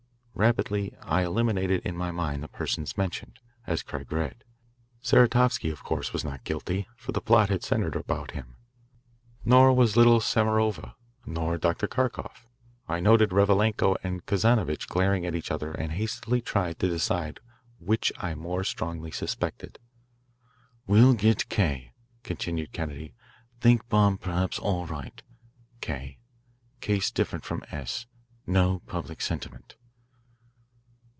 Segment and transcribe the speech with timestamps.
[0.33, 4.43] Rapidly I eliminated in my mind the persons mentioned, as Craig read.
[4.99, 8.55] Saratovsky of course was not guilty, for the plot had centred about him.
[9.45, 10.95] Nor was little Samarova,
[11.27, 11.87] nor Dr.
[11.87, 12.47] Kharkoff.
[12.87, 17.39] I noted Revalenko and Kazanovitch glaring at each other and hastily tried to decide
[17.77, 19.77] which I more strongly suspected.
[20.87, 21.91] "Will get K.,"
[22.23, 23.13] continued Kennedy.
[23.59, 25.21] "Think bomb perhaps all right.
[25.81, 26.17] K.
[26.79, 28.07] case different from S.
[28.47, 29.75] No public sentiment."